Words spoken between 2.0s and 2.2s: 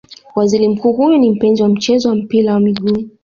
wa